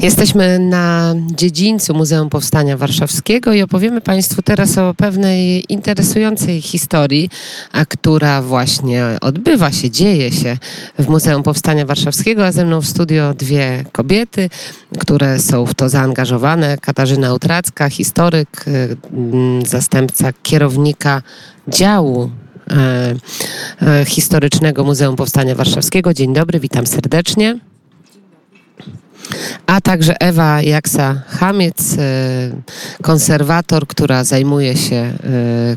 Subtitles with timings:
[0.00, 7.30] Jesteśmy na dziedzińcu Muzeum Powstania Warszawskiego i opowiemy Państwu teraz o pewnej interesującej historii,
[7.72, 10.58] a która właśnie odbywa się, dzieje się
[10.98, 14.50] w Muzeum Powstania Warszawskiego, a ze mną w studio dwie kobiety,
[14.98, 16.78] które są w to zaangażowane.
[16.78, 18.64] Katarzyna Utracka, historyk,
[19.12, 21.22] mm, zastępca kierownika
[21.68, 22.30] działu
[22.70, 23.14] e,
[23.82, 26.14] e, historycznego Muzeum Powstania Warszawskiego.
[26.14, 27.58] Dzień dobry, witam serdecznie
[29.66, 35.12] a także Ewa Jaksa-Hamiec, e, konserwator, która zajmuje się e,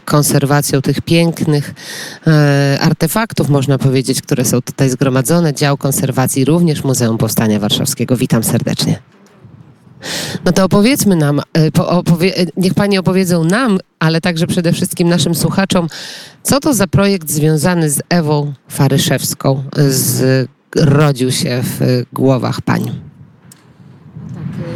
[0.05, 1.73] konserwacją tych pięknych
[2.27, 5.54] e, artefaktów, można powiedzieć, które są tutaj zgromadzone.
[5.54, 8.17] Dział konserwacji również Muzeum Powstania Warszawskiego.
[8.17, 8.99] Witam serdecznie.
[10.45, 11.41] No to opowiedzmy nam,
[11.76, 15.88] opowie, niech Pani opowiedzą nam, ale także przede wszystkim naszym słuchaczom,
[16.43, 19.63] co to za projekt związany z Ewą Faryszewską,
[20.76, 23.09] zrodził się w głowach Pań.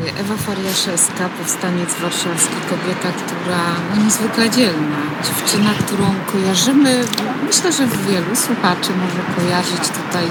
[0.09, 7.03] Ewa Fariaszewska, powstaniec warszawski, kobieta, która no, niezwykle dzielna, dziewczyna, którą kojarzymy,
[7.47, 10.25] myślę, że wielu słuchaczy może kojarzyć tutaj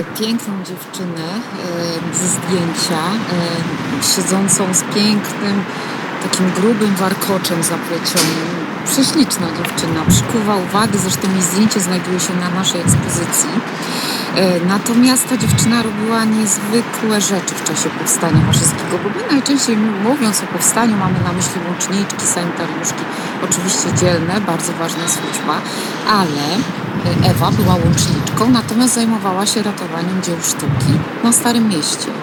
[0.00, 3.02] e, piękną dziewczynę e, ze zdjęcia,
[3.32, 5.64] e, siedzącą z pięknym,
[6.22, 8.61] takim grubym warkoczem zaplecionym.
[8.84, 13.50] Prześliczna dziewczyna, przykuwa uwagę, zresztą jej zdjęcie znajduje się na naszej ekspozycji.
[14.36, 20.42] E, natomiast ta dziewczyna robiła niezwykłe rzeczy w czasie powstania warszawskiego, bo my najczęściej mówiąc
[20.42, 23.04] o powstaniu mamy na myśli łączniczki, sanitariuszki,
[23.44, 25.56] oczywiście dzielne, bardzo ważna służba,
[26.08, 26.46] ale
[27.26, 30.92] e, Ewa była łączniczką, natomiast zajmowała się ratowaniem dzieł sztuki
[31.24, 32.21] na Starym Mieście.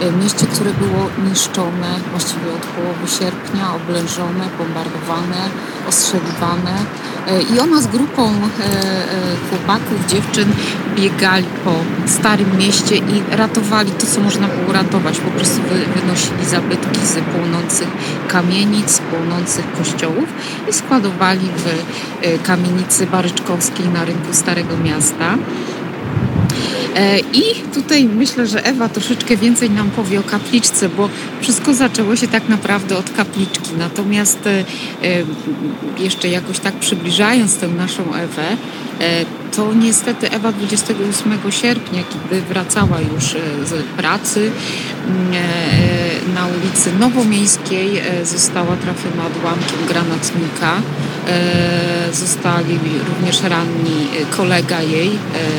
[0.00, 5.40] E, mieście, które było niszczone właściwie od połowy sierpnia, oblężone, bombardowane,
[5.88, 6.74] ostrzeliwane.
[7.28, 8.32] E, I ona z grupą e,
[9.50, 10.48] chłopaków, dziewczyn
[10.96, 11.72] biegali po
[12.06, 15.18] Starym Mieście i ratowali to, co można było ratować.
[15.18, 15.60] Po prostu
[15.96, 17.88] wynosili zabytki z płonących
[18.28, 20.28] kamienic, płonących kościołów
[20.70, 25.38] i składowali w kamienicy Baryczkowskiej na rynku Starego Miasta.
[26.96, 27.42] E, I
[27.74, 31.08] tutaj myślę, że Ewa troszeczkę więcej nam powie o kapliczce, bo
[31.40, 33.70] wszystko zaczęło się tak naprawdę od kapliczki.
[33.78, 34.64] Natomiast e, e,
[35.98, 38.56] jeszcze jakoś tak przybliżając tę naszą Ewę,
[39.56, 43.24] to niestety Ewa 28 sierpnia, kiedy wracała już
[43.64, 44.50] z pracy
[46.34, 50.72] na ulicy Nowomiejskiej, została trafiona odłamkiem granatnika.
[52.12, 52.78] Zostali
[53.08, 54.06] również ranni
[54.36, 55.10] kolega jej,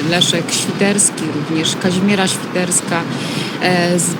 [0.09, 3.01] Leszek Świderski, również Kazimiera Świderska.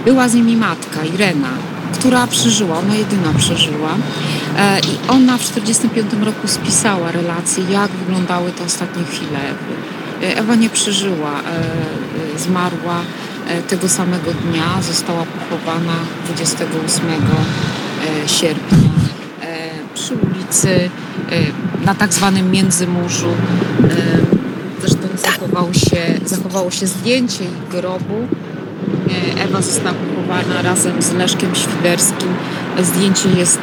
[0.05, 1.49] Była z nimi matka, Irena,
[1.93, 3.89] która przeżyła, ona jedyna przeżyła.
[4.57, 9.73] E, I ona w 1945 roku spisała relacje, jak wyglądały te ostatnie chwile Ewy.
[10.28, 13.01] E, Ewa nie przeżyła, e, zmarła
[13.67, 15.94] tego samego dnia, została pochowana
[16.25, 17.06] 28
[18.28, 18.89] sierpnia
[19.94, 20.89] przy ulicy
[21.85, 23.33] na tak zwanym Międzymurzu.
[24.79, 28.28] Zresztą zachowało się, zachowało się zdjęcie grobu
[29.39, 29.95] Ewa została
[30.64, 32.30] razem z Leszkiem Świderskim.
[32.81, 33.62] Zdjęcie jest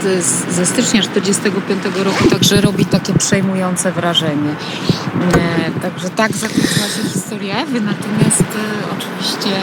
[0.50, 4.54] ze stycznia 1945 roku, także robi takie przejmujące wrażenie.
[5.34, 9.56] E, także tak zakończyła się historia Ewy, natomiast e, oczywiście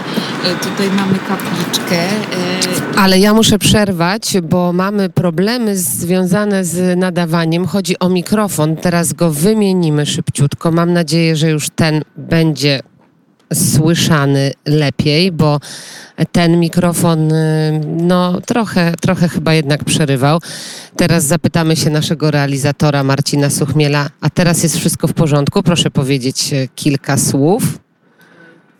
[0.43, 1.95] e, tutaj mamy kapliczkę.
[2.97, 7.65] Ale ja muszę przerwać, bo mamy problemy związane z nadawaniem.
[7.65, 8.75] Chodzi o mikrofon.
[8.75, 10.71] Teraz go wymienimy szybciutko.
[10.71, 12.79] Mam nadzieję, że już ten będzie
[13.55, 15.59] słyszany lepiej, bo
[16.31, 20.39] ten mikrofon y, no, trochę, trochę chyba jednak przerywał.
[20.95, 25.63] Teraz zapytamy się naszego realizatora Marcina Suchmiela, a teraz jest wszystko w porządku?
[25.63, 27.63] Proszę powiedzieć y, kilka słów.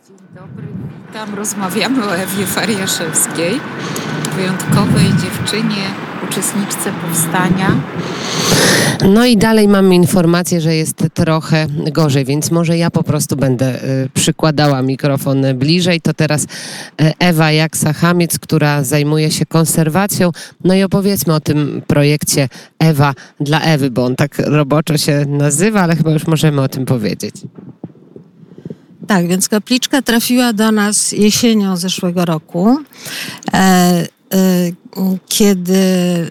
[0.08, 0.66] Dzień dobry,
[1.06, 1.34] witam.
[1.34, 3.60] Rozmawiamy o Ewie Fariaszewskiej,
[4.36, 5.82] wyjątkowej dziewczynie,
[6.28, 7.72] uczestniczce powstania.
[9.12, 13.84] No i dalej mamy informację, że jest trochę gorzej, więc może ja po prostu będę
[13.84, 16.00] y, przykładała mikrofon bliżej.
[16.00, 16.46] To teraz y,
[17.18, 20.30] Ewa Jaksa-Hamiec, która zajmuje się konserwacją.
[20.64, 25.80] No i opowiedzmy o tym projekcie Ewa dla Ewy, bo on tak roboczo się nazywa,
[25.80, 27.34] ale chyba już możemy o tym powiedzieć.
[29.06, 32.78] Tak, więc kapliczka trafiła do nas jesienią zeszłego roku.
[33.54, 34.06] E,
[35.28, 36.28] kiedy y,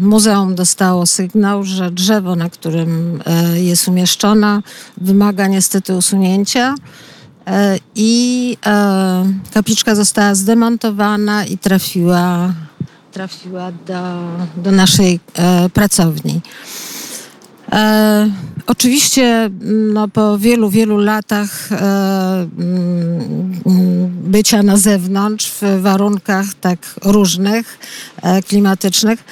[0.00, 3.20] muzeum dostało sygnał, że drzewo, na którym
[3.54, 4.62] y, jest umieszczona,
[4.96, 6.74] wymaga niestety usunięcia.
[7.94, 8.56] I
[9.54, 12.52] kapliczka została zdemontowana i trafiła,
[13.12, 14.02] trafiła do,
[14.56, 15.20] do naszej
[15.72, 16.40] pracowni.
[17.72, 18.30] E,
[18.66, 19.50] oczywiście
[19.92, 21.76] no, po wielu, wielu latach e,
[22.58, 27.78] mm, bycia na zewnątrz w warunkach tak różnych,
[28.22, 29.24] e, klimatycznych,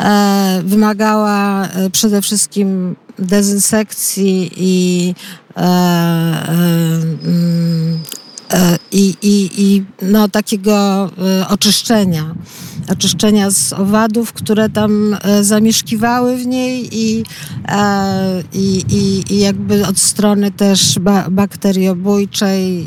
[0.00, 5.14] e, wymagała e, przede wszystkim dezynsekcji i
[5.54, 6.38] mm,
[8.92, 11.10] i, i, i no, takiego
[11.48, 12.34] oczyszczenia
[12.88, 17.24] oczyszczenia z owadów, które tam zamieszkiwały w niej i,
[18.52, 20.98] i, i jakby od strony też
[21.30, 22.86] bakteriobójczej.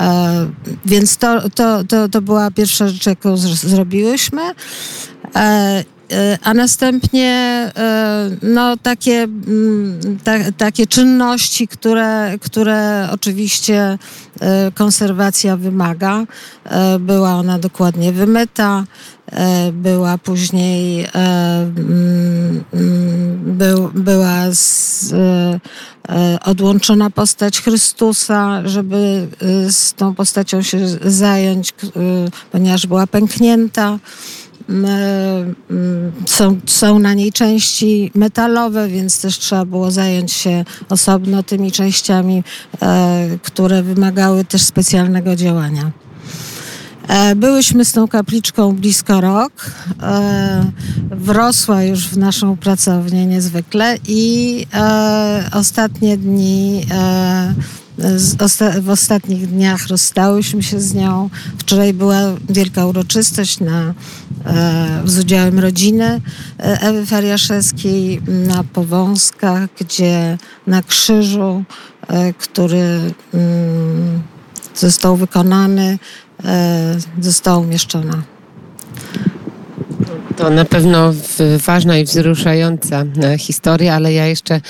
[0.00, 0.50] E,
[0.84, 4.42] więc to, to, to, to była pierwsza rzecz, jaką zrobiłyśmy.
[6.12, 7.30] E, a następnie
[7.76, 13.98] e, no, takie, mm, ta, takie czynności, które, które oczywiście
[14.40, 16.24] e, konserwacja wymaga.
[17.00, 18.84] Była ona dokładnie wymyta,
[19.72, 22.64] była później mm,
[23.46, 25.14] był, była z,
[26.44, 29.28] odłączona postać Chrystusa, żeby
[29.70, 31.74] z tą postacią się zająć,
[32.52, 33.98] ponieważ była pęknięta.
[36.26, 42.44] Są, są na niej części metalowe, więc też trzeba było zająć się osobno tymi częściami,
[42.82, 45.90] e, które wymagały też specjalnego działania.
[47.08, 49.52] E, byłyśmy z tą kapliczką blisko rok.
[50.02, 50.64] E,
[51.10, 54.66] wrosła już w naszą pracownię niezwykle i
[55.52, 56.86] ostatnie dni
[58.80, 61.30] w ostatnich dniach rozstałyśmy się z nią.
[61.58, 63.94] Wczoraj była wielka uroczystość na,
[64.46, 66.20] e, z udziałem rodziny
[66.58, 71.64] e, Ewy Fariaszewskiej na Powązkach, gdzie na krzyżu,
[72.08, 73.00] e, który
[73.34, 74.22] mm,
[74.74, 75.98] został wykonany,
[77.20, 78.22] została umieszczona
[80.42, 81.14] to na pewno
[81.66, 84.60] ważna i wzruszająca e, historia, ale ja jeszcze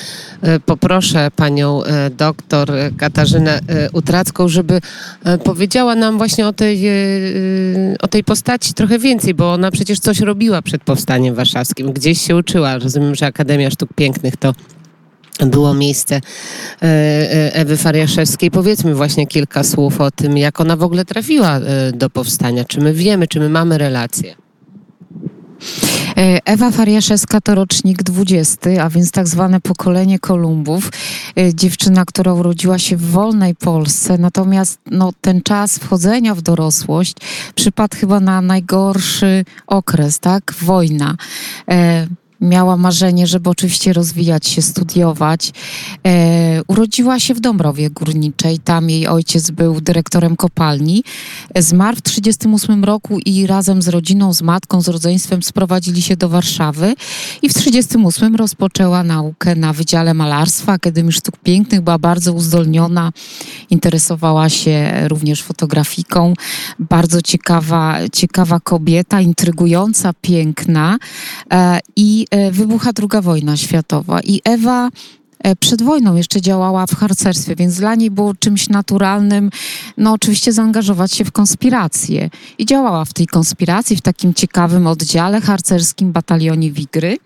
[0.43, 3.61] e, poproszę panią e, doktor Katarzynę
[3.93, 4.81] Utracką, żeby
[5.45, 6.85] powiedziała nam właśnie o tej,
[8.01, 12.37] o tej postaci trochę więcej, bo ona przecież coś robiła przed powstaniem warszawskim, gdzieś się
[12.37, 12.79] uczyła.
[12.79, 14.53] Rozumiem, że Akademia Sztuk Pięknych to
[15.41, 16.21] było miejsce
[17.53, 18.51] Ewy Fariaszewskiej.
[18.51, 21.61] Powiedzmy właśnie kilka słów o tym, jak ona w ogóle trafiła
[21.93, 22.65] do powstania.
[22.65, 24.35] Czy my wiemy, czy my mamy relacje?
[26.17, 30.91] E, Ewa Fariaszewska to rocznik 20, a więc tak zwane pokolenie Kolumbów.
[31.39, 37.15] E, dziewczyna, która urodziła się w wolnej Polsce, natomiast no, ten czas wchodzenia w dorosłość
[37.55, 40.55] przypadł chyba na najgorszy okres, tak?
[40.63, 41.17] Wojna.
[42.43, 45.53] Miała marzenie, żeby oczywiście rozwijać się, studiować.
[46.07, 51.05] E, urodziła się w Dąbrowie Górniczej, tam jej ojciec był dyrektorem kopalni.
[51.57, 56.29] Zmarł w 1938 roku i razem z rodziną, z matką, z rodzeństwem sprowadzili się do
[56.29, 56.95] Warszawy
[57.43, 63.13] i w 1938 rozpoczęła naukę na Wydziale Malarstwa Akademii Sztuk Pięknych, była bardzo uzdolniona,
[63.71, 66.35] interesowała się również fotografiką.
[66.79, 70.99] Bardzo ciekawa, ciekawa kobieta, intrygująca, piękna
[71.51, 75.22] e, i wybucha druga wojna światowa i Ewa E,
[75.61, 79.51] przed wojną jeszcze działała w harcerstwie, więc dla niej było czymś naturalnym,
[79.97, 82.31] no oczywiście zaangażować się w konspirację.
[82.59, 87.17] I działała w tej konspiracji, w takim ciekawym oddziale harcerskim batalionie Wigry.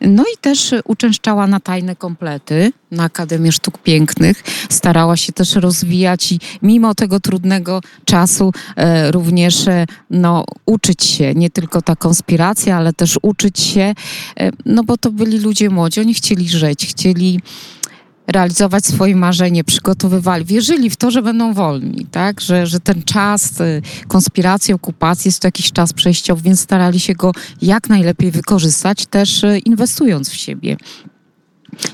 [0.00, 4.42] No i też uczęszczała na tajne komplety na Akademię Sztuk Pięknych.
[4.68, 11.34] Starała się też rozwijać i mimo tego trudnego czasu e, również e, no, uczyć się.
[11.34, 13.94] Nie tylko ta konspiracja, ale też uczyć się,
[14.40, 17.40] e, no bo to byli ludzie młodzi, oni chcieli żyć, chcieli
[18.28, 22.40] realizować swoje marzenie, przygotowywali, wierzyli w to, że będą wolni, tak?
[22.40, 27.14] że, że ten czas y, konspiracji, okupacji jest to jakiś czas przejściowy, więc starali się
[27.14, 27.32] go
[27.62, 30.76] jak najlepiej wykorzystać, też y, inwestując w siebie.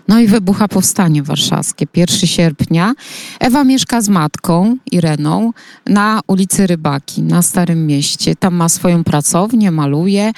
[0.09, 2.95] No i wybucha powstanie warszawskie, 1 sierpnia.
[3.41, 5.53] Ewa mieszka z matką Ireną
[5.87, 8.37] na ulicy Rybaki, na Starym Mieście.
[8.37, 10.33] Tam ma swoją pracownię, maluje.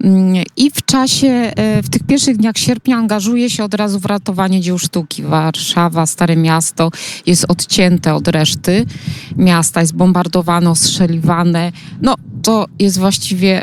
[0.00, 4.04] Mm, I w czasie, e, w tych pierwszych dniach sierpnia angażuje się od razu w
[4.04, 5.22] ratowanie dzieł sztuki.
[5.22, 6.90] Warszawa, Stare Miasto
[7.26, 8.86] jest odcięte od reszty
[9.36, 11.72] miasta, jest bombardowane, ostrzeliwane.
[12.02, 13.62] No, to jest właściwie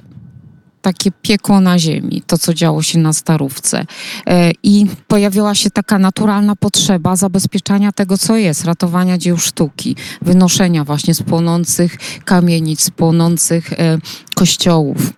[0.83, 3.85] takie piekło na ziemi, to co działo się na Starówce.
[4.27, 10.83] E, I pojawiła się taka naturalna potrzeba zabezpieczania tego, co jest, ratowania dzieł sztuki, wynoszenia
[10.83, 13.97] właśnie z płonących kamienic, z płonących e,
[14.35, 15.13] kościołów.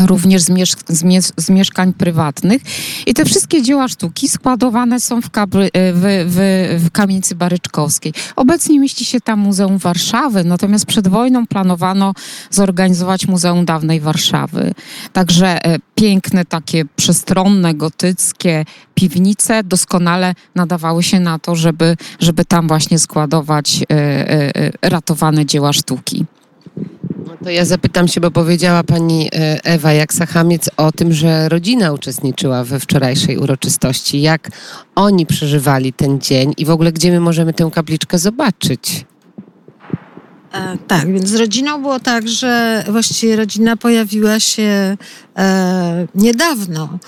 [0.00, 2.62] Również z, miesz z, mies z, mieszkań prywatnych.
[3.06, 8.12] I te wszystkie dzieła sztuki składowane są w, kabry, w, w, w kamienicy Baryczkowskiej.
[8.36, 12.14] Obecnie mieści się tam Muzeum Warszawy, natomiast przed wojną planowano
[12.50, 14.74] zorganizować Muzeum Dawnej Warszawy.
[15.12, 18.64] Także e, piękne, takie przestronne, gotyckie
[18.94, 25.72] piwnice doskonale nadawały się na to, żeby, żeby tam właśnie składować e, e, ratowane dzieła
[25.72, 26.26] sztuki.
[27.48, 32.64] To ja zapytam się, bo powiedziała pani e, Ewa Jaksa-Hamiec o tym, że rodzina uczestniczyła
[32.64, 34.20] we wczorajszej uroczystości.
[34.22, 34.48] Jak
[34.94, 39.06] oni przeżywali ten dzień i w ogóle gdzie my możemy tę kapliczkę zobaczyć?
[40.52, 44.96] E, tak, więc z rodziną było tak, że właściwie rodzina pojawiła się
[45.36, 46.98] e, niedawno.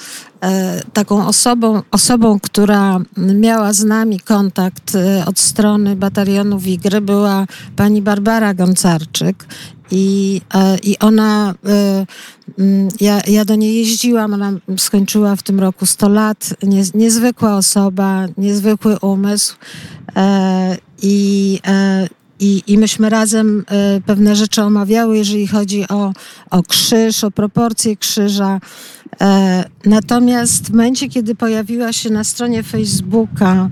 [0.44, 7.46] E, taką osobą, osobą, która miała z nami kontakt e, od strony batalionu Wigry była
[7.76, 9.46] pani Barbara Goncarczyk
[9.90, 12.06] i, e, i ona, e,
[12.58, 17.56] mm, ja, ja do niej jeździłam, ona skończyła w tym roku 100 lat, nie, niezwykła
[17.56, 19.56] osoba, niezwykły umysł
[21.02, 21.58] i
[22.42, 23.64] i, I myśmy razem
[24.06, 26.12] pewne rzeczy omawiały, jeżeli chodzi o,
[26.50, 28.60] o krzyż, o proporcje krzyża.
[29.84, 33.70] Natomiast w momencie, kiedy pojawiła się na stronie Facebooka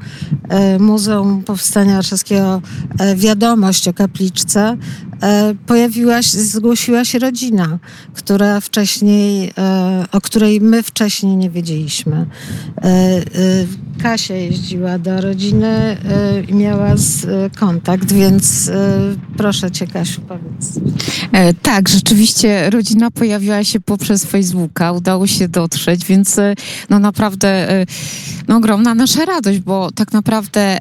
[0.48, 2.62] e, Muzeum Powstania Warszawskiego
[2.98, 4.76] e, wiadomość o kapliczce,
[5.22, 7.78] e, pojawiła się, zgłosiła się rodzina,
[8.14, 9.52] która wcześniej,
[10.12, 12.26] o której my wcześniej nie wiedzieliśmy.
[14.02, 15.96] Kasia jeździła do rodziny
[16.48, 16.94] i miała
[17.56, 18.70] kontakt, więc
[19.36, 20.80] proszę cię Kasiu, powiedz.
[21.62, 26.36] Tak, rzeczywiście rodzina pojawiła się poprzez Facebooka, udało się dotrzeć, więc
[26.90, 27.68] no naprawdę
[28.48, 30.78] no, ogromna nasza radość, bo tak naprawdę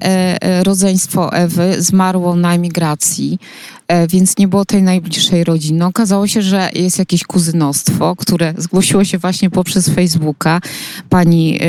[0.64, 3.40] rodzeństwo Ewy zmarło na emigracji.
[3.88, 5.86] E, więc nie było tej najbliższej rodziny.
[5.86, 10.62] Okazało się, że jest jakieś kuzynostwo, które zgłosiło się właśnie poprzez Facebooka.
[11.10, 11.60] Pani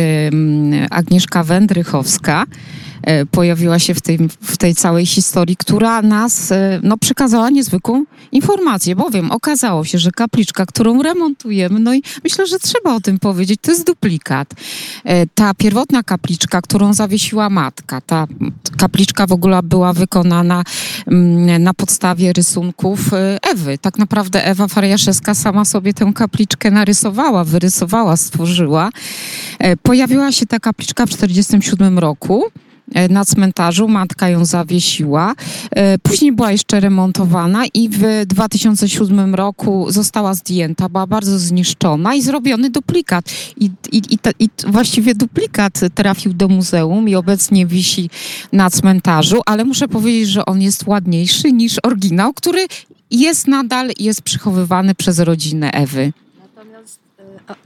[0.90, 2.46] Agnieszka Wędrychowska
[3.02, 8.04] E, pojawiła się w tej, w tej całej historii, która nas e, no, przekazała niezwykłą
[8.32, 13.18] informację, bowiem okazało się, że kapliczka, którą remontujemy, no i myślę, że trzeba o tym
[13.18, 14.54] powiedzieć, to jest duplikat.
[15.34, 18.26] Ta pierwotna kapliczka, którą zawiesiła matka, ta
[18.76, 20.64] kapliczka w ogóle była wykonana
[21.06, 23.00] mm, na podstawie rysunków
[23.52, 23.78] Ewy.
[23.78, 28.90] Tak naprawdę Ewa Fariaszewska sama sobie tę kapliczkę narysowała, wyrysowała, stworzyła.
[29.82, 32.44] Pojawiła się ta kapliczka w 1947 roku.
[32.94, 33.88] E, na cmentarzu.
[33.88, 35.34] Matka ją zawiesiła.
[35.70, 42.22] E, później była jeszcze remontowana i w 2007 roku została zdjęta, była bardzo zniszczona i
[42.22, 43.24] zrobiony duplikat.
[43.56, 48.10] I, i, i, i właściwie duplikat trafił do muzeum i obecnie wisi
[48.52, 52.66] na cmentarzu, ale muszę powiedzieć, że on jest ładniejszy niż oryginał, który
[53.10, 56.12] jest nadal jest przechowywany przez rodzinę Ewy.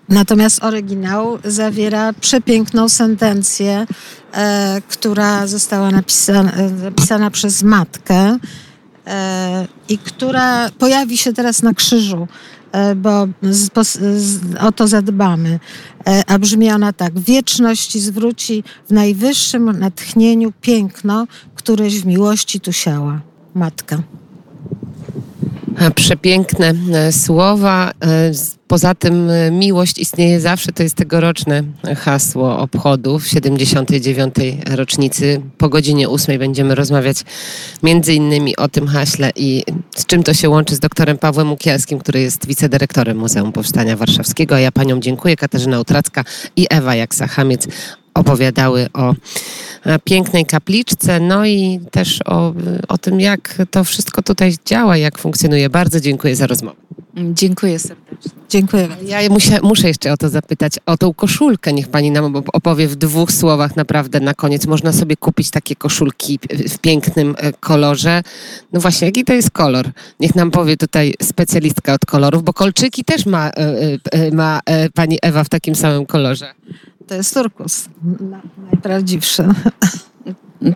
[0.09, 3.87] Natomiast oryginał zawiera przepiękną sentencję,
[4.33, 8.39] e, która została napisana, napisana przez matkę
[9.07, 12.29] e, i która pojawi się teraz na krzyżu,
[12.73, 15.61] e, bo z, z, o to zadbamy.
[16.07, 17.19] E, a brzmi ona tak.
[17.19, 23.21] Wieczność zwróci w najwyższym natchnieniu piękno, któreś w miłości tu siała.
[23.55, 24.03] Matka.
[25.95, 27.91] Przepiękne e, słowa.
[28.05, 28.31] E,
[28.69, 31.63] poza tym e, miłość istnieje zawsze, to jest tegoroczne
[31.97, 34.35] hasło obchodów 79.
[34.71, 35.41] rocznicy.
[35.59, 37.17] Po godzinie 8 będziemy rozmawiać
[37.83, 39.63] między innymi o tym haśle i
[39.97, 44.55] z czym to się łączy z doktorem Pawłem Ukielskim, który jest wicedyrektorem Muzeum Powstania Warszawskiego.
[44.55, 46.25] A ja paniom dziękuję, Katarzyna Utracka
[46.57, 47.69] i Ewa Jaksa-Hamiec
[48.15, 49.15] opowiadały o
[50.05, 52.55] pięknej kapliczce, no i też o,
[52.89, 55.71] o tym, jak to wszystko tutaj działa, jak funkcjonuje.
[55.71, 56.77] Bardzo dziękuję za rozmowę.
[57.17, 58.33] Dziękuję serdecznie.
[58.49, 58.89] Dziękuję.
[59.07, 61.73] Ja muszę, muszę jeszcze o to zapytać, o tą koszulkę.
[61.73, 64.67] Niech pani nam opowie w dwóch słowach naprawdę na koniec.
[64.67, 66.39] Można sobie kupić takie koszulki
[66.69, 68.23] w pięknym e, kolorze.
[68.73, 69.91] No właśnie, jaki to jest kolor?
[70.21, 73.53] Niech nam powie tutaj specjalistka od kolorów, bo kolczyki też ma, e,
[74.13, 74.61] e, ma
[74.95, 76.55] pani Ewa w takim samym kolorze.
[77.07, 77.89] To jest turkus,
[78.71, 79.45] najprawdziwszy.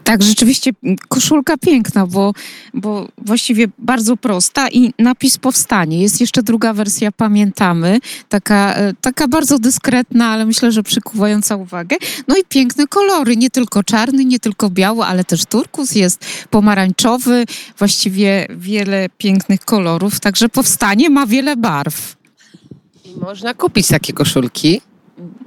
[0.05, 0.71] Tak, rzeczywiście
[1.09, 2.33] koszulka piękna, bo,
[2.75, 6.03] bo właściwie bardzo prosta i napis powstanie.
[6.03, 11.97] Jest jeszcze druga wersja, pamiętamy, taka, e, taka bardzo dyskretna, ale myślę, że przykuwająca uwagę.
[12.29, 17.45] No i piękne kolory, nie tylko czarny, nie tylko biały, ale też turkus jest pomarańczowy,
[17.79, 22.17] właściwie wiele pięknych kolorów, także powstanie ma wiele barw.
[23.05, 24.81] I można kupić takie koszulki.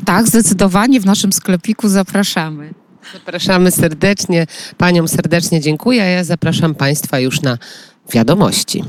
[0.06, 2.74] Tak, zdecydowanie w naszym sklepiku zapraszamy.
[3.14, 4.48] Zapraszamy serdecznie.
[4.78, 7.58] Paniom serdecznie dziękuję, a ja zapraszam Państwa już na
[8.14, 8.84] wiadomości.